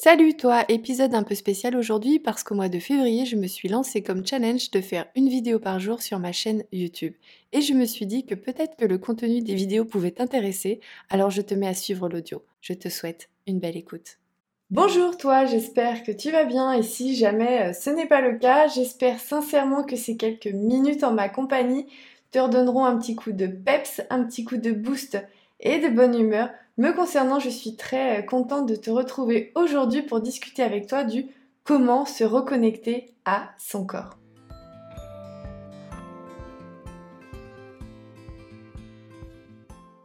Salut 0.00 0.36
toi, 0.36 0.64
épisode 0.68 1.12
un 1.16 1.24
peu 1.24 1.34
spécial 1.34 1.74
aujourd'hui 1.74 2.20
parce 2.20 2.44
qu'au 2.44 2.54
mois 2.54 2.68
de 2.68 2.78
février, 2.78 3.26
je 3.26 3.34
me 3.34 3.48
suis 3.48 3.68
lancée 3.68 4.00
comme 4.00 4.24
challenge 4.24 4.70
de 4.70 4.80
faire 4.80 5.06
une 5.16 5.28
vidéo 5.28 5.58
par 5.58 5.80
jour 5.80 6.02
sur 6.02 6.20
ma 6.20 6.30
chaîne 6.30 6.62
YouTube. 6.70 7.14
Et 7.50 7.62
je 7.62 7.72
me 7.74 7.84
suis 7.84 8.06
dit 8.06 8.24
que 8.24 8.36
peut-être 8.36 8.76
que 8.76 8.84
le 8.84 8.98
contenu 8.98 9.40
des 9.40 9.56
vidéos 9.56 9.84
pouvait 9.84 10.12
t'intéresser, 10.12 10.78
alors 11.10 11.30
je 11.30 11.42
te 11.42 11.52
mets 11.52 11.66
à 11.66 11.74
suivre 11.74 12.08
l'audio. 12.08 12.44
Je 12.60 12.74
te 12.74 12.88
souhaite 12.88 13.28
une 13.48 13.58
belle 13.58 13.76
écoute. 13.76 14.18
Bonjour 14.70 15.16
toi, 15.16 15.46
j'espère 15.46 16.04
que 16.04 16.12
tu 16.12 16.30
vas 16.30 16.44
bien 16.44 16.74
et 16.74 16.84
si 16.84 17.16
jamais 17.16 17.70
euh, 17.70 17.72
ce 17.72 17.90
n'est 17.90 18.06
pas 18.06 18.20
le 18.20 18.38
cas, 18.38 18.68
j'espère 18.68 19.18
sincèrement 19.18 19.82
que 19.82 19.96
ces 19.96 20.16
quelques 20.16 20.46
minutes 20.46 21.02
en 21.02 21.12
ma 21.12 21.28
compagnie 21.28 21.88
te 22.30 22.38
redonneront 22.38 22.84
un 22.84 22.96
petit 22.98 23.16
coup 23.16 23.32
de 23.32 23.48
peps, 23.48 24.00
un 24.10 24.22
petit 24.22 24.44
coup 24.44 24.58
de 24.58 24.70
boost 24.70 25.18
et 25.58 25.80
de 25.80 25.88
bonne 25.88 26.16
humeur 26.16 26.50
me 26.78 26.92
concernant, 26.92 27.40
je 27.40 27.50
suis 27.50 27.74
très 27.74 28.20
euh, 28.20 28.22
contente 28.22 28.66
de 28.66 28.76
te 28.76 28.90
retrouver 28.90 29.52
aujourd'hui 29.54 30.02
pour 30.02 30.20
discuter 30.20 30.62
avec 30.62 30.86
toi 30.86 31.04
du 31.04 31.26
comment 31.64 32.06
se 32.06 32.24
reconnecter 32.24 33.12
à 33.24 33.50
son 33.58 33.84
corps. 33.84 34.16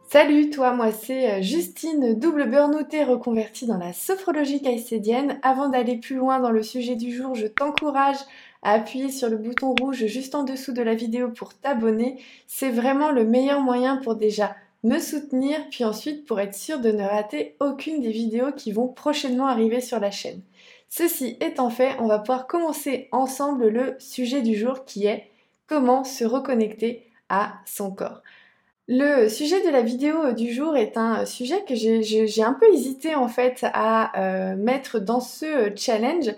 Salut 0.08 0.50
toi, 0.50 0.72
moi 0.72 0.92
c'est 0.92 1.30
euh, 1.30 1.42
Justine, 1.42 2.14
double 2.14 2.48
burnoutée 2.48 3.02
reconvertie 3.02 3.66
dans 3.66 3.78
la 3.78 3.92
sophrologie 3.92 4.62
caïcédienne. 4.62 5.38
Avant 5.42 5.68
d'aller 5.68 5.96
plus 5.96 6.16
loin 6.16 6.38
dans 6.40 6.50
le 6.50 6.62
sujet 6.62 6.96
du 6.96 7.12
jour, 7.12 7.34
je 7.34 7.46
t'encourage 7.46 8.18
à 8.62 8.72
appuyer 8.72 9.10
sur 9.10 9.28
le 9.28 9.36
bouton 9.36 9.74
rouge 9.80 10.06
juste 10.06 10.34
en 10.34 10.44
dessous 10.44 10.72
de 10.72 10.82
la 10.82 10.94
vidéo 10.94 11.30
pour 11.30 11.54
t'abonner. 11.54 12.20
C'est 12.46 12.70
vraiment 12.70 13.10
le 13.10 13.24
meilleur 13.24 13.60
moyen 13.60 13.96
pour 13.96 14.14
déjà 14.14 14.54
me 14.84 15.00
soutenir, 15.00 15.58
puis 15.70 15.84
ensuite 15.84 16.26
pour 16.26 16.38
être 16.38 16.54
sûr 16.54 16.78
de 16.78 16.92
ne 16.92 17.02
rater 17.02 17.56
aucune 17.58 18.00
des 18.00 18.12
vidéos 18.12 18.52
qui 18.52 18.70
vont 18.70 18.88
prochainement 18.88 19.46
arriver 19.46 19.80
sur 19.80 19.98
la 19.98 20.10
chaîne. 20.10 20.42
Ceci 20.88 21.36
étant 21.40 21.70
fait, 21.70 21.96
on 21.98 22.06
va 22.06 22.20
pouvoir 22.20 22.46
commencer 22.46 23.08
ensemble 23.10 23.68
le 23.68 23.96
sujet 23.98 24.42
du 24.42 24.54
jour 24.54 24.84
qui 24.84 25.06
est 25.06 25.28
comment 25.66 26.04
se 26.04 26.24
reconnecter 26.24 27.06
à 27.28 27.54
son 27.64 27.90
corps. 27.90 28.22
Le 28.86 29.28
sujet 29.28 29.64
de 29.64 29.70
la 29.70 29.80
vidéo 29.80 30.32
du 30.32 30.52
jour 30.52 30.76
est 30.76 30.98
un 30.98 31.24
sujet 31.24 31.64
que 31.66 31.74
j'ai 31.74 32.42
un 32.42 32.52
peu 32.52 32.66
hésité 32.72 33.14
en 33.14 33.28
fait 33.28 33.64
à 33.72 34.12
euh, 34.20 34.56
mettre 34.56 35.00
dans 35.00 35.20
ce 35.20 35.72
challenge 35.74 36.30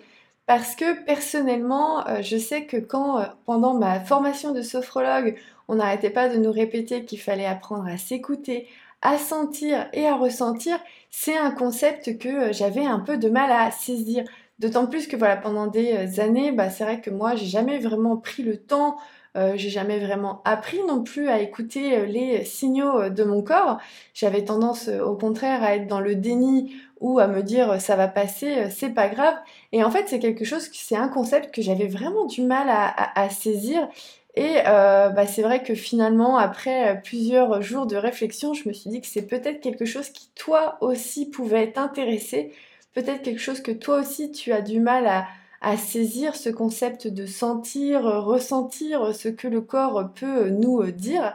parce 0.46 0.76
que 0.76 1.04
personnellement, 1.04 2.06
euh, 2.08 2.22
je 2.22 2.36
sais 2.36 2.66
que 2.66 2.76
quand 2.76 3.18
euh, 3.18 3.24
pendant 3.44 3.74
ma 3.74 4.00
formation 4.00 4.52
de 4.52 4.62
sophrologue, 4.62 5.36
on 5.68 5.76
n'arrêtait 5.76 6.10
pas 6.10 6.28
de 6.28 6.36
nous 6.36 6.52
répéter 6.52 7.04
qu'il 7.04 7.20
fallait 7.20 7.46
apprendre 7.46 7.86
à 7.88 7.98
s'écouter, 7.98 8.68
à 9.02 9.18
sentir 9.18 9.88
et 9.92 10.06
à 10.06 10.14
ressentir, 10.14 10.78
c'est 11.10 11.36
un 11.36 11.50
concept 11.50 12.18
que 12.18 12.28
euh, 12.28 12.52
j'avais 12.52 12.84
un 12.86 13.00
peu 13.00 13.18
de 13.18 13.28
mal 13.28 13.50
à 13.50 13.70
saisir. 13.72 14.24
D'autant 14.58 14.86
plus 14.86 15.06
que 15.06 15.16
voilà, 15.16 15.36
pendant 15.36 15.66
des 15.66 16.18
années, 16.20 16.52
bah, 16.52 16.70
c'est 16.70 16.84
vrai 16.84 17.00
que 17.00 17.10
moi, 17.10 17.34
j'ai 17.34 17.46
jamais 17.46 17.78
vraiment 17.78 18.16
pris 18.16 18.42
le 18.42 18.56
temps, 18.56 18.96
euh, 19.36 19.52
j'ai 19.56 19.70
jamais 19.70 19.98
vraiment 19.98 20.40
appris 20.44 20.78
non 20.88 21.02
plus 21.02 21.28
à 21.28 21.40
écouter 21.40 22.06
les 22.06 22.44
signaux 22.44 23.08
de 23.10 23.24
mon 23.24 23.42
corps. 23.42 23.78
J'avais 24.14 24.44
tendance 24.44 24.88
au 24.88 25.14
contraire 25.14 25.62
à 25.62 25.76
être 25.76 25.86
dans 25.86 26.00
le 26.00 26.14
déni 26.14 26.74
ou 27.00 27.18
à 27.18 27.26
me 27.26 27.42
dire 27.42 27.80
ça 27.80 27.96
va 27.96 28.08
passer, 28.08 28.70
c'est 28.70 28.94
pas 28.94 29.08
grave. 29.08 29.34
Et 29.72 29.84
en 29.84 29.90
fait, 29.90 30.08
c'est 30.08 30.18
quelque 30.18 30.44
chose, 30.44 30.68
c'est 30.72 30.96
un 30.96 31.08
concept 31.08 31.54
que 31.54 31.62
j'avais 31.62 31.86
vraiment 31.86 32.24
du 32.24 32.42
mal 32.42 32.68
à 32.68 33.28
saisir 33.28 33.88
et 34.36 34.58
euh, 34.66 35.08
bah, 35.08 35.26
c'est 35.26 35.40
vrai 35.42 35.62
que 35.62 35.74
finalement, 35.74 36.36
après 36.36 36.90
euh, 36.90 36.94
plusieurs 36.94 37.62
jours 37.62 37.86
de 37.86 37.96
réflexion, 37.96 38.52
je 38.52 38.68
me 38.68 38.74
suis 38.74 38.90
dit 38.90 39.00
que 39.00 39.06
c'est 39.06 39.26
peut-être 39.26 39.60
quelque 39.60 39.86
chose 39.86 40.10
qui 40.10 40.28
toi 40.34 40.76
aussi 40.82 41.30
pouvait 41.30 41.72
t'intéresser, 41.72 42.52
peut-être 42.92 43.22
quelque 43.22 43.40
chose 43.40 43.62
que 43.62 43.72
toi 43.72 43.98
aussi 43.98 44.30
tu 44.32 44.52
as 44.52 44.60
du 44.60 44.78
mal 44.78 45.06
à, 45.06 45.26
saisir, 45.76 46.36
ce 46.36 46.50
concept 46.50 47.06
de 47.08 47.26
sentir, 47.26 48.02
ressentir 48.02 49.14
ce 49.14 49.28
que 49.28 49.48
le 49.48 49.60
corps 49.60 50.10
peut 50.14 50.48
nous 50.50 50.90
dire. 50.90 51.34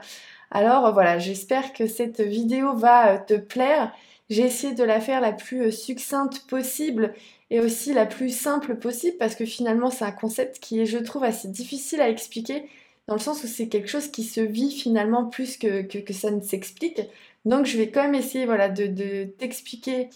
Alors 0.52 0.94
voilà, 0.94 1.20
j'espère 1.20 1.74
que 1.74 1.88
cette 1.88 2.22
vidéo 2.22 2.76
va 2.76 3.18
te 3.18 3.34
plaire. 3.34 3.92
J'ai 4.30 4.44
essayé 4.44 4.74
de 4.74 4.84
la 4.84 5.02
faire 5.02 5.22
la 5.22 5.34
plus 5.34 5.72
succincte 5.72 6.48
possible 6.48 7.14
et 7.50 7.60
aussi 7.60 7.94
la 7.94 8.06
plus 8.06 8.30
simple 8.30 8.76
possible 8.76 9.18
parce 9.18 9.36
que 9.36 9.46
finalement 9.46 9.90
c'est 9.90 10.06
un 10.06 10.12
concept 10.12 10.60
qui 10.60 10.80
est 10.80 10.86
je 10.86 10.98
trouve 10.98 11.26
assez 11.26 11.50
difficile 11.50 12.00
à 12.00 12.10
expliquer 12.10 12.64
dans 13.08 13.16
le 13.16 13.20
sens 13.20 13.44
où 13.44 13.48
c'est 13.48 13.68
quelque 13.68 13.90
chose 13.90 14.08
qui 14.08 14.24
se 14.24 14.40
vit 14.40 14.72
finalement 14.72 15.26
plus 15.26 15.58
que, 15.58 15.82
que, 15.82 16.14
ça 16.14 16.32
ne 16.32 16.40
s'explique. 16.42 17.02
Donc 17.44 17.66
je 17.66 17.78
vais 17.78 17.90
quand 17.90 18.04
même 18.04 18.16
essayer 18.16 18.46
voilà, 18.46 18.70
de, 18.70 19.26
t'expliquer 19.38 20.10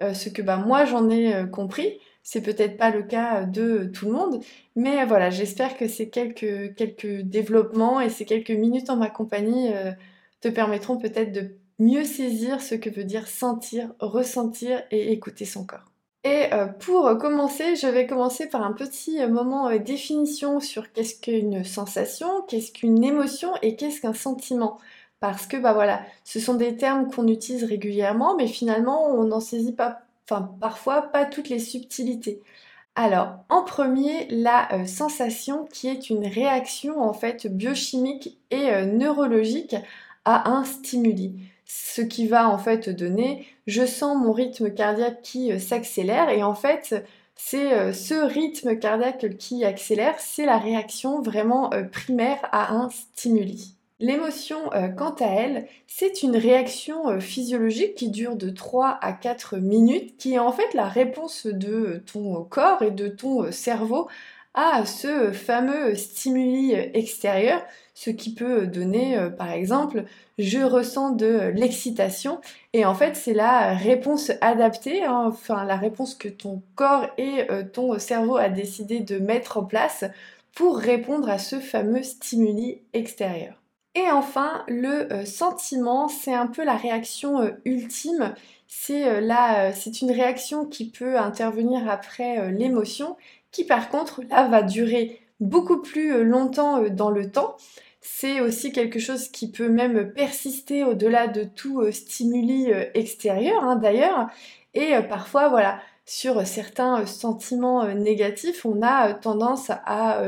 euh, 0.00 0.14
ce 0.14 0.30
que 0.30 0.40
bah, 0.40 0.56
moi 0.56 0.86
j'en 0.86 1.10
ai 1.10 1.34
euh, 1.34 1.46
compris. 1.46 1.98
C'est 2.22 2.42
peut-être 2.42 2.76
pas 2.76 2.90
le 2.90 3.02
cas 3.02 3.44
de 3.44 3.84
tout 3.84 4.06
le 4.06 4.12
monde, 4.12 4.42
mais 4.76 5.04
voilà, 5.06 5.30
j'espère 5.30 5.76
que 5.76 5.88
ces 5.88 6.10
quelques, 6.10 7.22
développements 7.22 8.00
et 8.00 8.10
ces 8.10 8.24
quelques 8.24 8.50
minutes 8.50 8.90
en 8.90 8.96
ma 8.96 9.08
compagnie 9.08 9.72
euh, 9.72 9.92
te 10.40 10.48
permettront 10.48 10.98
peut-être 10.98 11.32
de 11.32 11.56
mieux 11.78 12.04
saisir 12.04 12.60
ce 12.60 12.74
que 12.74 12.90
veut 12.90 13.04
dire 13.04 13.26
sentir, 13.26 13.92
ressentir 14.00 14.82
et 14.90 15.12
écouter 15.12 15.46
son 15.46 15.64
corps. 15.64 15.90
Et 16.22 16.52
euh, 16.52 16.66
pour 16.66 17.16
commencer, 17.18 17.76
je 17.76 17.86
vais 17.86 18.06
commencer 18.06 18.46
par 18.46 18.62
un 18.62 18.72
petit 18.72 19.26
moment 19.26 19.68
euh, 19.68 19.78
définition 19.78 20.60
sur 20.60 20.92
qu'est-ce 20.92 21.18
qu'une 21.18 21.64
sensation, 21.64 22.42
qu'est-ce 22.46 22.72
qu'une 22.72 23.02
émotion 23.02 23.54
et 23.62 23.74
qu'est-ce 23.74 24.02
qu'un 24.02 24.12
sentiment. 24.12 24.78
Parce 25.20 25.46
que 25.46 25.56
bah 25.56 25.72
voilà, 25.72 26.02
ce 26.24 26.38
sont 26.38 26.54
des 26.54 26.76
termes 26.76 27.10
qu'on 27.10 27.26
utilise 27.26 27.64
régulièrement, 27.64 28.36
mais 28.36 28.46
finalement 28.46 29.06
on 29.06 29.24
n'en 29.24 29.40
saisit 29.40 29.72
pas, 29.72 30.02
parfois 30.60 31.02
pas 31.02 31.24
toutes 31.24 31.48
les 31.48 31.58
subtilités. 31.58 32.40
Alors, 32.96 33.36
en 33.48 33.62
premier, 33.62 34.26
la 34.30 34.86
sensation 34.86 35.66
qui 35.72 35.88
est 35.88 36.10
une 36.10 36.26
réaction 36.26 37.00
en 37.00 37.12
fait 37.12 37.46
biochimique 37.46 38.38
et 38.50 38.84
neurologique 38.84 39.76
à 40.24 40.50
un 40.50 40.64
stimuli 40.64 41.34
ce 41.72 42.00
qui 42.00 42.26
va 42.26 42.48
en 42.48 42.58
fait 42.58 42.90
donner 42.90 43.46
je 43.68 43.86
sens 43.86 44.16
mon 44.20 44.32
rythme 44.32 44.70
cardiaque 44.70 45.22
qui 45.22 45.52
euh, 45.52 45.60
s'accélère 45.60 46.28
et 46.28 46.42
en 46.42 46.54
fait 46.54 47.06
c'est 47.36 47.72
euh, 47.72 47.92
ce 47.92 48.14
rythme 48.14 48.76
cardiaque 48.76 49.36
qui 49.38 49.64
accélère, 49.64 50.16
c'est 50.18 50.44
la 50.44 50.58
réaction 50.58 51.22
vraiment 51.22 51.72
euh, 51.72 51.84
primaire 51.84 52.40
à 52.52 52.74
un 52.74 52.90
stimuli. 52.90 53.76
L'émotion, 54.00 54.70
quant 54.96 55.14
à 55.20 55.26
elle, 55.26 55.66
c'est 55.86 56.22
une 56.22 56.36
réaction 56.36 57.20
physiologique 57.20 57.94
qui 57.94 58.10
dure 58.10 58.34
de 58.34 58.48
3 58.48 58.98
à 59.00 59.12
4 59.12 59.58
minutes, 59.58 60.16
qui 60.16 60.34
est 60.34 60.38
en 60.38 60.52
fait 60.52 60.72
la 60.72 60.88
réponse 60.88 61.46
de 61.46 62.02
ton 62.10 62.42
corps 62.44 62.82
et 62.82 62.90
de 62.90 63.08
ton 63.08 63.52
cerveau 63.52 64.08
à 64.54 64.84
ce 64.84 65.32
fameux 65.32 65.94
stimuli 65.94 66.72
extérieur, 66.74 67.62
ce 67.94 68.10
qui 68.10 68.34
peut 68.34 68.66
donner 68.66 69.16
euh, 69.16 69.30
par 69.30 69.50
exemple 69.52 70.04
je 70.38 70.58
ressens 70.58 71.10
de 71.10 71.52
l'excitation 71.54 72.40
et 72.72 72.84
en 72.84 72.94
fait 72.94 73.14
c'est 73.14 73.34
la 73.34 73.74
réponse 73.74 74.32
adaptée, 74.40 75.04
hein, 75.04 75.26
enfin 75.28 75.64
la 75.64 75.76
réponse 75.76 76.14
que 76.14 76.28
ton 76.28 76.62
corps 76.74 77.06
et 77.18 77.50
euh, 77.50 77.62
ton 77.62 77.98
cerveau 77.98 78.36
a 78.36 78.48
décidé 78.48 79.00
de 79.00 79.18
mettre 79.18 79.58
en 79.58 79.64
place 79.64 80.04
pour 80.54 80.78
répondre 80.78 81.28
à 81.28 81.38
ce 81.38 81.60
fameux 81.60 82.02
stimuli 82.02 82.80
extérieur. 82.92 83.59
Et 83.94 84.10
enfin, 84.10 84.64
le 84.68 85.12
euh, 85.12 85.24
sentiment, 85.24 86.08
c'est 86.08 86.34
un 86.34 86.46
peu 86.46 86.64
la 86.64 86.76
réaction 86.76 87.52
ultime. 87.64 88.34
C'est 88.68 89.20
là, 89.20 89.72
c'est 89.72 90.00
une 90.00 90.12
réaction 90.12 90.64
qui 90.64 90.90
peut 90.90 91.18
intervenir 91.18 91.90
après 91.90 92.52
l'émotion 92.52 93.16
qui 93.50 93.64
par 93.64 93.88
contre 93.88 94.22
là 94.30 94.46
va 94.48 94.62
durer 94.62 95.20
beaucoup 95.40 95.80
plus 95.80 96.12
euh, 96.14 96.22
longtemps 96.22 96.82
euh, 96.82 96.90
dans 96.90 97.10
le 97.10 97.30
temps. 97.30 97.56
C'est 98.00 98.40
aussi 98.40 98.72
quelque 98.72 98.98
chose 98.98 99.28
qui 99.28 99.50
peut 99.50 99.68
même 99.68 100.12
persister 100.12 100.84
au-delà 100.84 101.26
de 101.26 101.44
tout 101.44 101.80
euh, 101.80 101.92
stimuli 101.92 102.70
extérieur 102.94 103.62
hein, 103.64 103.76
d'ailleurs. 103.76 104.28
Et 104.72 104.92
parfois, 105.08 105.48
voilà, 105.48 105.80
sur 106.10 106.44
certains 106.44 107.06
sentiments 107.06 107.86
négatifs, 107.94 108.66
on 108.66 108.82
a 108.82 109.14
tendance 109.14 109.70
à 109.70 110.22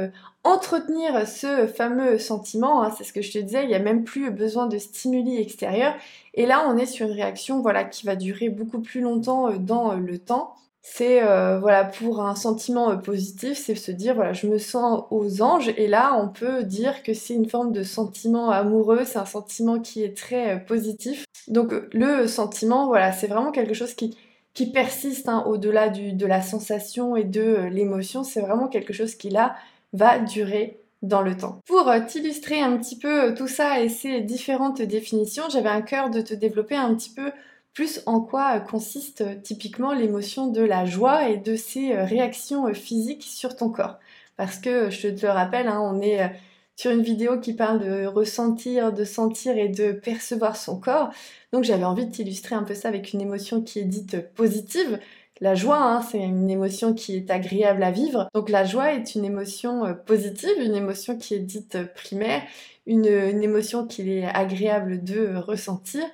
entretenir 0.44 1.26
ce 1.26 1.66
fameux 1.66 2.18
sentiment. 2.18 2.84
Hein, 2.84 2.92
c'est 2.96 3.02
ce 3.02 3.12
que 3.12 3.20
je 3.20 3.32
te 3.32 3.38
disais, 3.38 3.64
il 3.64 3.68
n'y 3.68 3.74
a 3.74 3.80
même 3.80 4.04
plus 4.04 4.30
besoin 4.30 4.66
de 4.68 4.78
stimuli 4.78 5.40
extérieurs. 5.40 5.94
Et 6.34 6.46
là, 6.46 6.64
on 6.68 6.76
est 6.76 6.86
sur 6.86 7.06
une 7.08 7.12
réaction 7.12 7.62
voilà, 7.62 7.82
qui 7.82 8.06
va 8.06 8.14
durer 8.14 8.48
beaucoup 8.48 8.80
plus 8.80 9.00
longtemps 9.00 9.50
dans 9.58 9.94
le 9.94 10.18
temps 10.18 10.54
c'est 10.82 11.22
euh, 11.22 11.60
voilà 11.60 11.84
pour 11.84 12.20
un 12.20 12.34
sentiment 12.34 12.90
euh, 12.90 12.96
positif, 12.96 13.56
c'est 13.56 13.76
se 13.76 13.92
dire 13.92 14.14
voilà 14.16 14.32
je 14.32 14.48
me 14.48 14.58
sens 14.58 15.04
aux 15.10 15.40
anges 15.40 15.72
et 15.76 15.86
là 15.86 16.18
on 16.20 16.28
peut 16.28 16.64
dire 16.64 17.04
que 17.04 17.14
c'est 17.14 17.34
une 17.34 17.48
forme 17.48 17.72
de 17.72 17.84
sentiment 17.84 18.50
amoureux, 18.50 19.04
c'est 19.04 19.18
un 19.18 19.24
sentiment 19.24 19.78
qui 19.78 20.02
est 20.02 20.16
très 20.16 20.56
euh, 20.56 20.58
positif. 20.58 21.24
Donc 21.46 21.72
le 21.92 22.26
sentiment 22.26 22.88
voilà 22.88 23.12
c'est 23.12 23.28
vraiment 23.28 23.52
quelque 23.52 23.74
chose 23.74 23.94
qui 23.94 24.16
qui 24.54 24.70
persiste 24.70 25.28
hein, 25.28 25.44
au-delà 25.46 25.88
de 25.88 26.26
la 26.26 26.42
sensation 26.42 27.16
et 27.16 27.24
de 27.24 27.68
l'émotion, 27.70 28.24
c'est 28.24 28.40
vraiment 28.40 28.68
quelque 28.68 28.92
chose 28.92 29.14
qui 29.14 29.30
là 29.30 29.56
va 29.92 30.18
durer 30.18 30.78
dans 31.02 31.22
le 31.22 31.36
temps. 31.36 31.60
Pour 31.66 31.90
t'illustrer 32.06 32.60
un 32.60 32.76
petit 32.76 32.98
peu 32.98 33.34
tout 33.34 33.48
ça 33.48 33.80
et 33.80 33.88
ces 33.88 34.20
différentes 34.20 34.82
définitions, 34.82 35.44
j'avais 35.50 35.68
un 35.68 35.82
cœur 35.82 36.10
de 36.10 36.20
te 36.20 36.34
développer 36.34 36.76
un 36.76 36.94
petit 36.94 37.10
peu 37.10 37.32
plus 37.74 38.02
en 38.06 38.20
quoi 38.20 38.60
consiste 38.60 39.24
typiquement 39.42 39.94
l'émotion 39.94 40.46
de 40.46 40.62
la 40.62 40.84
joie 40.84 41.28
et 41.28 41.38
de 41.38 41.56
ses 41.56 41.94
réactions 41.96 42.72
physiques 42.74 43.24
sur 43.24 43.56
ton 43.56 43.70
corps. 43.70 43.98
Parce 44.36 44.58
que 44.58 44.90
je 44.90 45.08
te 45.08 45.26
le 45.26 45.32
rappelle, 45.32 45.68
hein, 45.68 45.80
on 45.80 46.00
est 46.00 46.30
sur 46.76 46.90
une 46.90 47.02
vidéo 47.02 47.38
qui 47.38 47.52
parle 47.52 47.80
de 47.80 48.06
ressentir, 48.06 48.92
de 48.92 49.04
sentir 49.04 49.56
et 49.56 49.68
de 49.68 49.92
percevoir 49.92 50.56
son 50.56 50.78
corps. 50.78 51.10
Donc 51.52 51.64
j'avais 51.64 51.84
envie 51.84 52.06
de 52.06 52.12
t'illustrer 52.12 52.54
un 52.54 52.62
peu 52.62 52.74
ça 52.74 52.88
avec 52.88 53.12
une 53.12 53.20
émotion 53.20 53.62
qui 53.62 53.78
est 53.78 53.84
dite 53.84 54.32
positive. 54.34 54.98
La 55.40 55.54
joie, 55.54 55.82
hein, 55.82 56.02
c'est 56.02 56.20
une 56.20 56.50
émotion 56.50 56.94
qui 56.94 57.16
est 57.16 57.30
agréable 57.30 57.82
à 57.82 57.90
vivre. 57.90 58.28
Donc 58.32 58.48
la 58.48 58.64
joie 58.64 58.92
est 58.94 59.14
une 59.14 59.24
émotion 59.24 59.84
euh, 59.84 59.92
positive, 59.92 60.52
une 60.60 60.76
émotion 60.76 61.16
qui 61.16 61.34
est 61.34 61.40
dite 61.40 61.78
primaire, 61.94 62.42
une, 62.86 63.06
émotion 63.42 63.86
qu'il 63.86 64.08
est 64.08 64.24
agréable 64.24 65.02
de 65.02 65.34
ressentir. 65.36 66.04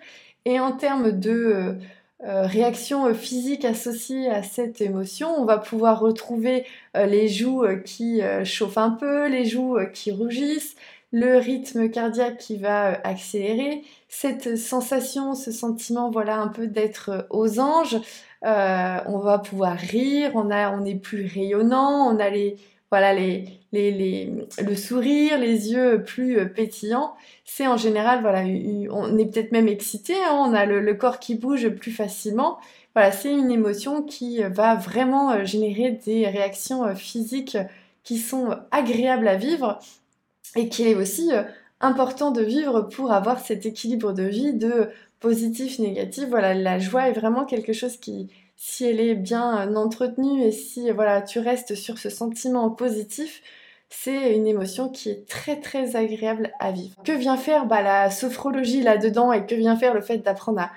Et 0.45 0.61
en 0.61 0.73
termes 0.73 1.13
de 1.13 1.77
euh, 2.23 2.27
euh, 2.27 2.47
réaction 2.47 3.13
physique 3.15 3.65
associée 3.65 4.29
à 4.29 4.43
cette 4.43 4.81
émotion, 4.81 5.29
on 5.39 5.45
va 5.45 5.59
pouvoir 5.59 6.01
retrouver 6.01 6.67
les 6.95 7.29
joues 7.29 7.65
qui 7.85 8.21
chauffent 8.45 8.79
un 8.79 8.91
peu, 8.91 9.29
les 9.29 9.45
joues 9.45 9.79
qui 9.93 10.11
rougissent, 10.11 10.75
le 11.13 11.39
rythme 11.39 11.89
cardiaque 11.89 12.39
qui 12.39 12.57
va 12.57 13.01
accélérer, 13.05 13.83
cette 14.09 14.57
sensation, 14.57 15.35
ce 15.35 15.53
sentiment, 15.53 16.11
voilà, 16.11 16.39
un 16.39 16.49
peu 16.49 16.67
d'être 16.67 17.27
aux 17.31 17.61
anges, 17.61 17.99
euh, 18.45 18.99
on 19.07 19.19
va 19.19 19.39
pouvoir 19.39 19.77
rire, 19.77 20.33
on, 20.35 20.51
a, 20.51 20.71
on 20.71 20.85
est 20.85 20.95
plus 20.95 21.27
rayonnant, 21.27 22.07
on 22.07 22.19
a 22.21 22.31
les, 22.31 22.57
voilà, 22.91 23.13
les, 23.13 23.58
le 23.73 24.75
sourire, 24.75 25.39
les 25.39 25.73
yeux 25.73 26.03
plus 26.05 26.39
euh, 26.39 26.47
pétillants. 26.47 27.15
C'est 27.45 27.67
en 27.67 27.77
général, 27.77 28.21
voilà, 28.23 28.41
on 28.91 29.19
est 29.19 29.27
peut-être 29.27 29.53
même 29.53 29.69
excité, 29.69 30.15
hein, 30.15 30.35
on 30.47 30.55
a 30.55 30.65
le, 30.67 30.95
corps 30.95 31.19
qui 31.19 31.35
bouge 31.35 31.69
plus 31.71 31.93
facilement. 31.93 32.59
Voilà, 32.95 33.13
c'est 33.13 33.33
une 33.33 33.51
émotion 33.51 34.03
qui 34.03 34.43
va 34.43 34.75
vraiment 34.75 35.33
euh, 35.33 35.45
générer 35.45 35.93
des 36.05 36.27
réactions 36.27 36.95
physiques 36.95 37.59
qui 38.05 38.19
sont 38.19 38.57
agréables 38.71 39.29
à 39.29 39.37
vivre 39.37 39.79
et 40.57 40.69
qui 40.69 40.85
est 40.89 40.95
aussi 40.95 41.31
important 41.81 42.31
de 42.31 42.43
vivre 42.43 42.83
pour 42.83 43.13
avoir 43.13 43.39
cet 43.39 43.67
équilibre 43.67 44.13
de 44.13 44.23
vie 44.23 44.55
de 44.55 44.89
positif, 45.21 45.79
négatif. 45.79 46.25
Voilà, 46.29 46.55
la 46.55 46.79
joie 46.79 47.09
est 47.09 47.13
vraiment 47.13 47.45
quelque 47.45 47.75
chose 47.75 47.99
qui, 47.99 48.31
si 48.59 48.85
elle 48.85 49.01
est 49.01 49.15
bien 49.15 49.75
entretenue 49.77 50.43
et 50.43 50.53
si 50.53 50.91
voilà, 50.91 51.23
tu 51.23 51.39
restes 51.39 51.77
sur 51.77 51.97
ce 51.97 52.11
sentiment 52.11 52.69
positif, 52.71 53.41
c'est 53.89 54.35
une 54.35 54.47
émotion 54.47 54.89
qui 54.91 55.09
est 55.11 55.27
très 55.27 55.61
très 55.61 55.97
agréable 55.97 56.51
à 56.59 56.73
vivre. 56.73 56.97
Que 57.05 57.13
vient 57.13 57.37
faire 57.37 57.67
bah, 57.67 57.83
la 57.83 58.11
sophrologie 58.11 58.83
là-dedans 58.83 59.33
et 59.33 59.47
que 59.47 59.55
vient 59.55 59.77
faire 59.77 59.95
le 59.95 60.03
fait 60.03 60.19
d'apprendre 60.19 60.69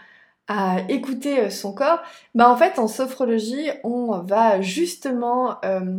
à, 0.48 0.78
écouter 0.90 1.50
son 1.50 1.74
corps? 1.74 2.02
Bah, 2.36 2.50
En 2.50 2.56
fait, 2.56 2.78
en 2.78 2.88
sophrologie, 2.88 3.70
on 3.84 4.20
va 4.20 4.62
justement 4.62 5.58
euh, 5.66 5.98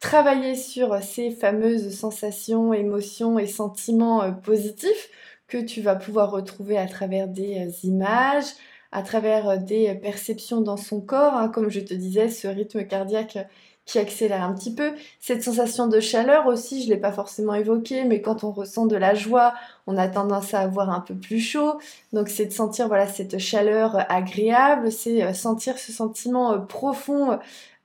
travailler 0.00 0.56
sur 0.56 1.00
ces 1.02 1.30
fameuses 1.30 1.96
sensations, 1.96 2.74
émotions 2.74 3.38
et 3.38 3.46
sentiments 3.46 4.22
euh, 4.22 4.32
positifs 4.32 5.10
que 5.46 5.58
tu 5.58 5.82
vas 5.82 5.96
pouvoir 5.96 6.30
retrouver 6.30 6.78
à 6.78 6.86
travers 6.86 7.28
des 7.28 7.68
euh, 7.68 7.70
images, 7.84 8.46
à 8.92 9.02
travers 9.02 9.48
euh, 9.48 9.56
des 9.56 9.94
perceptions 9.94 10.60
dans 10.60 10.76
son 10.76 11.00
corps, 11.00 11.34
hein, 11.34 11.48
comme 11.48 11.70
je 11.70 11.80
te 11.80 11.94
disais, 11.94 12.28
ce 12.28 12.48
rythme 12.48 12.84
cardiaque 12.84 13.38
qui 13.86 13.98
accélère 13.98 14.44
un 14.44 14.52
petit 14.52 14.74
peu. 14.74 14.92
Cette 15.18 15.42
sensation 15.42 15.88
de 15.88 15.98
chaleur 15.98 16.46
aussi, 16.46 16.82
je 16.82 16.88
ne 16.88 16.94
l'ai 16.94 17.00
pas 17.00 17.10
forcément 17.10 17.54
évoqué, 17.54 18.04
mais 18.04 18.20
quand 18.20 18.44
on 18.44 18.52
ressent 18.52 18.86
de 18.86 18.96
la 18.96 19.14
joie, 19.14 19.54
on 19.86 19.96
a 19.96 20.06
tendance 20.06 20.54
à 20.54 20.60
avoir 20.60 20.90
un 20.90 21.00
peu 21.00 21.14
plus 21.14 21.40
chaud. 21.40 21.78
Donc 22.12 22.28
c'est 22.28 22.46
de 22.46 22.52
sentir 22.52 22.86
voilà 22.86 23.08
cette 23.08 23.38
chaleur 23.38 24.06
agréable, 24.08 24.92
c'est 24.92 25.34
sentir 25.34 25.78
ce 25.78 25.92
sentiment 25.92 26.60
profond 26.60 27.38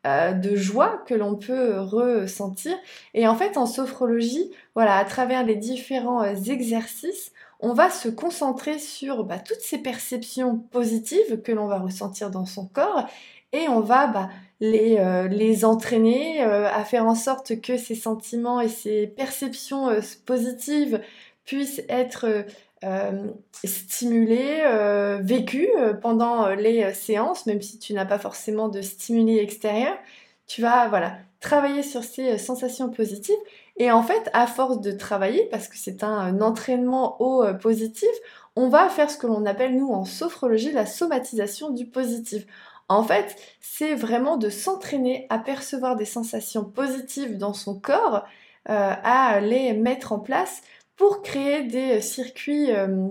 euh, 0.05 0.33
de 0.33 0.55
joie 0.55 1.01
que 1.07 1.15
l'on 1.15 1.35
peut 1.35 1.79
ressentir. 1.79 2.77
Et 3.15 3.27
en 3.27 3.33
fait, 3.33 3.57
en 3.57 3.65
sophrologie, 3.65 4.51
voilà, 4.75 4.97
à 4.97 5.05
travers 5.05 5.43
les 5.43 5.55
différents 5.55 6.21
euh, 6.21 6.35
exercices, 6.35 7.31
on 7.59 7.73
va 7.73 7.89
se 7.89 8.09
concentrer 8.09 8.79
sur 8.79 9.23
bah, 9.23 9.39
toutes 9.39 9.61
ces 9.61 9.77
perceptions 9.77 10.57
positives 10.57 11.41
que 11.41 11.51
l'on 11.51 11.67
va 11.67 11.79
ressentir 11.79 12.29
dans 12.31 12.45
son 12.45 12.67
corps 12.67 13.07
et 13.51 13.67
on 13.69 13.79
va 13.79 14.07
bah, 14.07 14.29
les, 14.59 14.97
euh, 14.99 15.27
les, 15.27 15.65
entraîner 15.65 16.41
à 16.41 16.83
faire 16.83 17.05
en 17.05 17.15
sorte 17.15 17.61
que 17.61 17.77
ces 17.77 17.95
sentiments 17.95 18.61
et 18.61 18.69
ces 18.69 19.07
perceptions 19.07 19.89
positives 20.25 21.01
puissent 21.45 21.81
être 21.89 22.45
euh, 22.85 23.31
stimulé, 23.63 24.61
euh, 24.65 25.19
vécu 25.19 25.69
euh, 25.75 25.93
pendant 25.93 26.49
les 26.49 26.93
séances, 26.93 27.47
même 27.47 27.61
si 27.61 27.79
tu 27.79 27.93
n'as 27.93 28.05
pas 28.05 28.19
forcément 28.19 28.69
de 28.69 28.81
stimuli 28.81 29.39
extérieur. 29.39 29.97
Tu 30.45 30.61
vas 30.61 30.87
voilà, 30.89 31.17
travailler 31.39 31.81
sur 31.81 32.03
ces 32.03 32.37
sensations 32.37 32.89
positives. 32.91 33.35
Et 33.77 33.91
en 33.91 34.03
fait, 34.03 34.29
à 34.33 34.47
force 34.47 34.79
de 34.81 34.91
travailler, 34.91 35.47
parce 35.51 35.67
que 35.67 35.77
c'est 35.77 36.03
un, 36.03 36.41
entraînement 36.41 37.21
au 37.21 37.43
positif, 37.55 38.09
on 38.55 38.69
va 38.69 38.89
faire 38.89 39.11
ce 39.11 39.17
que 39.17 39.27
l'on 39.27 39.45
appelle, 39.45 39.77
nous, 39.77 39.91
en 39.91 40.05
sophrologie, 40.05 40.71
la 40.71 40.85
somatisation 40.85 41.71
du 41.71 41.85
positif. 41.85 42.45
En 42.87 43.03
fait, 43.03 43.35
c'est 43.59 43.95
vraiment 43.95 44.37
de 44.37 44.49
s'entraîner 44.49 45.27
à 45.29 45.39
percevoir 45.39 45.97
des 45.97 46.05
sensations 46.05 46.63
positives 46.63 47.37
dans 47.37 47.53
son 47.53 47.77
corps, 47.77 48.23
à 48.65 49.39
les 49.41 49.73
mettre 49.73 50.13
en 50.13 50.19
place 50.19 50.61
pour 50.97 51.21
créer 51.21 51.63
des 51.63 52.01
circuits 52.01 52.71
euh, 52.71 53.07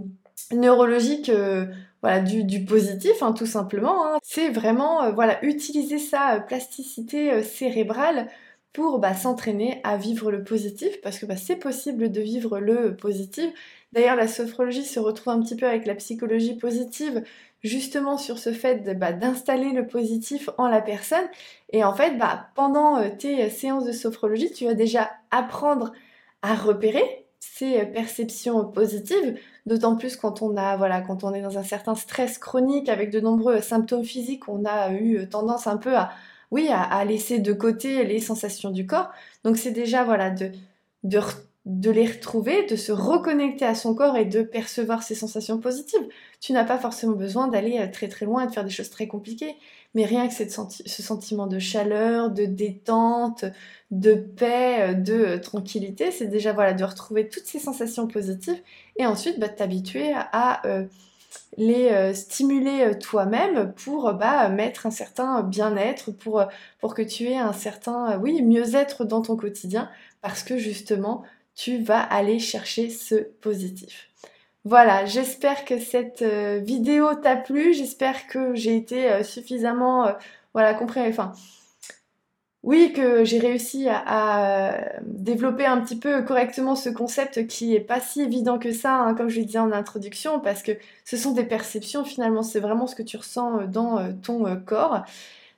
neurologiques 0.53 1.29
euh, 1.29 1.67
voilà, 2.03 2.21
du, 2.21 2.65
positif, 2.65 3.23
hein, 3.23 3.33
tout 3.33 3.47
simplement. 3.47 4.07
Hein. 4.07 4.19
C'est 4.23 4.51
vraiment 4.51 5.03
euh, 5.03 5.13
voilà, 5.13 5.43
utiliser 5.45 5.99
sa 5.99 6.41
plasticité 6.41 7.43
cérébrale 7.43 8.29
pour 8.75 8.99
bah, 8.99 9.15
s'entraîner 9.15 9.81
à 9.85 9.97
vivre 9.97 10.31
le 10.31 10.45
positif, 10.45 11.01
parce 11.01 11.19
que 11.19 11.27
bah, 11.27 11.37
c'est 11.37 11.57
possible 11.57 12.11
de 12.11 12.21
vivre 12.21 12.59
le 12.59 12.97
positif. 12.97 13.51
D'ailleurs, 13.93 14.17
la 14.17 14.29
sophrologie 14.29 14.85
se 14.85 14.99
retrouve 14.99 15.33
un 15.33 15.41
petit 15.41 15.57
peu 15.57 15.67
avec 15.67 15.87
la 15.87 15.95
psychologie 15.95 16.57
positive, 16.57 17.23
justement 17.63 18.19
sur 18.19 18.37
ce 18.37 18.53
fait 18.53 18.83
bah, 18.99 19.13
d'installer 19.13 19.71
le 19.71 19.87
positif 19.87 20.51
en 20.59 20.67
la 20.67 20.83
personne. 20.83 21.25
Et 21.73 21.85
en 21.85 21.95
fait, 21.95 22.15
pendant 22.57 23.09
tes 23.11 23.49
séances 23.49 23.85
de 23.85 23.93
sophrologie, 23.93 24.51
tu 24.51 24.65
vas 24.67 24.75
déjà 24.75 25.09
apprendre 25.31 25.93
à 26.43 26.55
repérer 26.55 27.27
ces 27.39 27.87
perceptions 27.87 28.65
positives, 28.65 29.39
d'autant 29.67 29.95
plus 29.95 30.17
quand 30.17 30.43
on 30.43 30.57
a 30.57 30.77
voilà, 30.77 31.01
quand 31.01 31.23
on 31.23 31.33
est 31.33 31.43
dans 31.43 31.59
un 31.59 31.63
certain 31.63 31.95
stress 31.95 32.39
chronique 32.39 32.89
avec 32.89 33.11
de 33.11 33.21
nombreux 33.21 33.61
symptômes 33.61 34.05
physiques, 34.05 34.49
on 34.49 34.65
a 34.65 34.93
eu 34.93 35.29
tendance 35.29 35.69
un 35.69 35.77
peu 35.77 35.97
à 35.97 36.11
oui, 36.55 36.69
à, 36.71 37.05
laisser 37.05 37.41
de 37.41 37.53
côté 37.53 38.05
les 38.05 38.21
sensations 38.21 38.71
du 38.71 38.87
corps. 38.87 39.11
Donc 39.43 39.57
c'est 39.57 39.73
déjà 39.73 40.05
voilà 40.05 40.31
de, 40.31 40.53
de, 41.03 41.91
les 41.91 42.07
retrouver, 42.07 42.65
de 42.67 42.77
se 42.77 42.93
reconnecter 42.93 43.65
à 43.65 43.75
son 43.75 43.93
corps 43.93 44.17
et 44.17 44.25
de 44.25 44.43
percevoir 44.43 45.03
ces 45.03 45.17
sensations 45.17 45.59
positives. 45.59 46.07
Tu 46.41 46.53
n'as 46.53 46.63
pas 46.63 46.79
forcément 46.79 47.17
besoin 47.17 47.49
d'aller 47.49 47.81
euh, 47.81 47.91
très 47.91 48.07
très 48.07 48.25
loin 48.25 48.45
et 48.45 48.47
de 48.47 48.53
faire 48.53 48.63
des 48.63 48.71
choses 48.71 48.89
très 48.89 49.09
compliquées, 49.09 49.57
mais 49.97 50.05
rien 50.05 50.29
que 50.29 50.33
ce 50.33 51.03
sentiment 51.03 51.49
de 51.49 51.59
chaleur, 51.59 52.31
de 52.31 52.45
détente, 52.45 53.45
de 53.91 54.15
paix, 54.15 54.93
euh, 54.93 54.95
de 54.95 55.13
euh, 55.13 55.39
tranquillité, 55.41 56.13
c'est 56.13 56.29
déjà 56.29 56.53
voilà 56.53 56.73
de 56.73 56.85
retrouver 56.85 57.29
toutes 57.29 57.47
ces 57.47 57.59
sensations 57.59 58.07
positives 58.07 58.63
et 58.97 59.07
ensuite 59.07 59.41
bah, 59.41 59.49
t'habituer 59.49 60.13
à, 60.15 60.63
les 61.57 62.15
stimuler 62.15 62.99
toi-même 62.99 63.73
pour 63.73 64.13
bah, 64.15 64.49
mettre 64.49 64.87
un 64.87 64.91
certain 64.91 65.43
bien-être, 65.43 66.11
pour, 66.11 66.47
que 66.95 67.03
tu 67.03 67.25
aies 67.29 67.39
un 67.39 67.53
certain 67.53 68.19
oui 68.19 68.43
mieux-être 68.43 69.05
dans 69.05 69.23
ton 69.23 69.37
quotidien, 69.37 69.89
parce 70.21 70.43
que 70.43 70.59
justement 70.59 71.25
tu 71.55 71.79
vas 71.79 72.01
aller 72.01 72.39
chercher 72.39 72.91
ce 72.91 73.15
positif. 73.15 74.09
Voilà, 74.65 75.05
j'espère 75.05 75.65
que 75.67 75.79
cette 75.79 76.23
euh, 76.23 76.59
vidéo 76.59 77.15
t'a 77.15 77.37
plu, 77.37 77.75
j'espère 77.75 78.27
que 78.27 78.55
j'ai 78.55 78.77
été 78.77 79.11
euh, 79.13 79.23
suffisamment, 79.23 80.07
euh, 80.07 80.13
voilà, 80.55 80.73
compris, 80.73 81.01
enfin, 81.01 81.33
oui, 82.65 82.93
que 82.95 83.25
j'ai 83.25 83.39
réussi 83.39 83.89
à, 83.89 84.81
développer 85.03 85.67
un 85.67 85.81
petit 85.81 85.97
peu 85.97 86.23
correctement 86.23 86.75
ce 86.75 86.89
concept 86.89 87.47
qui 87.47 87.75
est 87.75 87.81
pas 87.81 88.01
si 88.01 88.23
évident 88.23 88.59
que 88.59 88.73
ça, 88.73 88.97
hein, 88.97 89.15
comme 89.15 89.29
je 89.29 89.39
le 89.41 89.47
disais 89.47 89.59
en 89.59 89.71
introduction, 89.71 90.41
parce 90.41 90.63
que 90.63 90.73
ce 91.05 91.17
sont 91.17 91.33
des 91.33 91.45
perceptions 91.45 92.05
finalement, 92.05 92.43
c'est 92.43 92.61
vraiment 92.61 92.87
ce 92.87 92.95
que 92.95 93.03
tu 93.03 93.17
ressens 93.17 93.67
dans 93.69 94.13
ton 94.23 94.45
corps. 94.65 95.05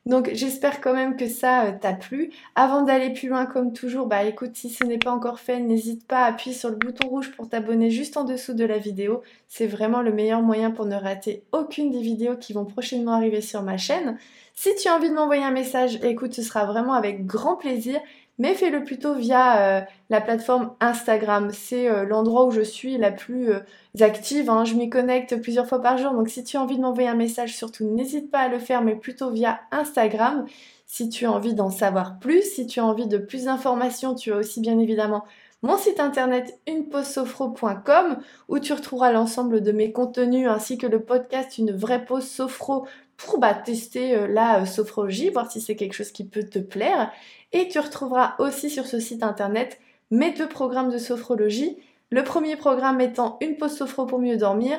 Donc 0.07 0.31
j'espère 0.33 0.81
quand 0.81 0.95
même 0.95 1.17
que 1.17 1.29
ça 1.29 1.67
euh, 1.67 1.73
t'a 1.79 1.93
plu. 1.93 2.31
Avant 2.55 2.83
d'aller 2.83 3.11
plus 3.11 3.29
loin 3.29 3.45
comme 3.45 3.73
toujours, 3.73 4.07
bah 4.07 4.23
écoute, 4.23 4.53
si 4.55 4.71
ce 4.71 4.85
n'est 4.85 4.99
pas 4.99 5.11
encore 5.11 5.41
fait, 5.41 5.59
n'hésite 5.59 6.07
pas 6.07 6.23
à 6.23 6.27
appuyer 6.27 6.55
sur 6.55 6.71
le 6.71 6.77
bouton 6.77 7.09
rouge 7.09 7.33
pour 7.33 7.49
t'abonner 7.49 7.91
juste 7.91 8.17
en 8.17 8.23
dessous 8.23 8.55
de 8.55 8.65
la 8.65 8.79
vidéo. 8.79 9.23
C'est 9.49 9.67
vraiment 9.67 10.03
le 10.03 10.13
meilleur 10.13 10.43
moyen 10.43 10.71
pour 10.71 10.87
ne 10.87 10.95
rater 10.95 11.43
aucune 11.51 11.91
des 11.91 12.01
vidéos 12.01 12.37
qui 12.37 12.53
vont 12.53 12.65
prochainement 12.65 13.15
arriver 13.15 13.41
sur 13.41 13.63
ma 13.63 13.79
chaîne. 13.79 14.17
Si 14.55 14.75
tu 14.77 14.89
as 14.89 14.95
envie 14.95 15.11
de 15.11 15.15
m'envoyer 15.15 15.43
un 15.43 15.51
message, 15.51 15.99
écoute, 16.03 16.35
ce 16.35 16.43
sera 16.43 16.65
vraiment 16.67 16.95
avec 16.95 17.27
grand 17.27 17.57
plaisir 17.57 18.01
mais 18.39 18.55
fais-le 18.55 18.85
plutôt 18.85 19.15
via 19.15 19.79
euh, 19.79 19.81
la 20.11 20.21
plateforme 20.21 20.73
Instagram. 20.81 21.51
C'est 21.53 21.89
euh, 21.89 22.05
l'endroit 22.05 22.47
où 22.47 22.51
je 22.51 22.61
suis 22.61 22.99
la 22.99 23.11
plus 23.11 23.51
euh, 23.51 23.61
active. 24.01 24.51
Hein. 24.51 24.65
Je 24.65 24.75
m'y 24.75 24.91
connecte 24.91 25.41
plusieurs 25.41 25.67
fois 25.67 25.81
par 25.81 25.97
jour. 25.99 26.13
Donc 26.13 26.29
si 26.29 26.45
tu 26.45 26.57
as 26.57 26.63
envie 26.63 26.77
de 26.77 26.83
m'envoyer 26.83 27.09
un 27.09 27.15
message, 27.15 27.57
surtout 27.57 27.85
n'hésite 27.85 28.31
pas 28.31 28.41
à 28.41 28.49
le 28.49 28.59
faire, 28.59 28.83
mais 28.83 28.95
plutôt 28.95 29.31
via 29.31 29.61
Instagram. 29.71 30.47
Si 30.87 31.09
tu 31.09 31.27
as 31.27 31.33
envie 31.33 31.55
d'en 31.55 31.71
savoir 31.71 32.19
plus, 32.19 32.43
si 32.43 32.67
tu 32.67 32.81
as 32.81 32.85
envie 32.85 33.09
de 33.09 33.19
plus 33.19 33.45
d'informations, 33.45 34.15
tu 34.15 34.33
as 34.33 34.37
aussi 34.37 34.61
bien 34.61 34.79
évidemment 34.79 35.25
mon 35.63 35.79
site 35.79 36.01
internet 36.01 36.61
uneposesophro.com 36.69 38.19
où 38.49 38.59
tu 38.59 38.75
retrouveras 38.75 39.11
l'ensemble 39.11 39.63
de 39.63 39.73
mes 39.73 39.91
contenus 39.91 40.49
ainsi 40.49 40.77
que 40.77 40.87
le 40.87 41.03
podcast 41.03 41.57
Une 41.57 41.73
vraie 41.73 42.05
pause 42.05 42.29
sophro 42.29 42.87
pour 43.17 43.39
bah, 43.39 43.55
tester 43.55 44.27
la 44.29 44.67
sophrologie, 44.67 45.31
voir 45.31 45.51
si 45.51 45.61
c'est 45.61 45.77
quelque 45.77 45.95
chose 45.95 46.13
qui 46.13 46.25
peut 46.25 46.45
te 46.45 46.59
plaire. 46.59 47.11
Et 47.53 47.69
tu 47.69 47.79
retrouveras 47.79 48.35
aussi 48.39 48.71
sur 48.71 48.87
ce 48.87 49.01
site 49.01 49.23
internet 49.23 49.79
mes 50.11 50.33
deux 50.33 50.49
programmes 50.49 50.91
de 50.91 50.99
sophrologie. 50.99 51.77
Le 52.11 52.23
premier 52.23 52.57
programme 52.57 53.01
étant 53.01 53.39
une 53.41 53.57
pause 53.57 53.77
sophro 53.77 54.07
pour 54.07 54.19
mieux 54.19 54.37
dormir. 54.37 54.79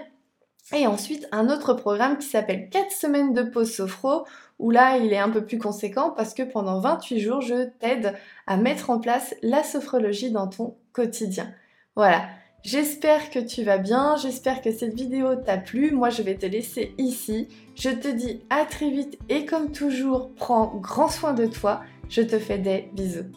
Et 0.73 0.85
ensuite 0.85 1.27
un 1.31 1.49
autre 1.49 1.73
programme 1.73 2.17
qui 2.17 2.27
s'appelle 2.27 2.69
4 2.69 2.91
semaines 2.91 3.33
de 3.33 3.43
pause 3.43 3.73
sophro 3.73 4.25
où 4.59 4.69
là 4.69 4.97
il 4.97 5.13
est 5.13 5.17
un 5.17 5.29
peu 5.29 5.45
plus 5.45 5.59
conséquent 5.59 6.11
parce 6.11 6.33
que 6.33 6.43
pendant 6.43 6.79
28 6.79 7.19
jours 7.19 7.41
je 7.41 7.69
t'aide 7.79 8.13
à 8.47 8.57
mettre 8.57 8.89
en 8.89 8.99
place 8.99 9.33
la 9.41 9.63
sophrologie 9.63 10.31
dans 10.31 10.47
ton 10.47 10.75
quotidien. 10.91 11.53
Voilà, 11.95 12.27
j'espère 12.67 13.29
que 13.29 13.39
tu 13.39 13.63
vas 13.63 13.77
bien, 13.77 14.17
j'espère 14.17 14.61
que 14.61 14.71
cette 14.71 14.93
vidéo 14.93 15.35
t'a 15.35 15.57
plu. 15.57 15.91
Moi 15.91 16.09
je 16.09 16.21
vais 16.21 16.35
te 16.35 16.45
laisser 16.45 16.93
ici. 16.97 17.47
Je 17.75 17.89
te 17.89 18.09
dis 18.09 18.41
à 18.49 18.65
très 18.65 18.91
vite 18.91 19.17
et 19.29 19.45
comme 19.45 19.71
toujours, 19.71 20.31
prends 20.35 20.75
grand 20.75 21.07
soin 21.07 21.33
de 21.33 21.45
toi. 21.45 21.81
Je 22.09 22.21
te 22.21 22.37
fais 22.37 22.57
des 22.57 22.89
bisous. 22.93 23.31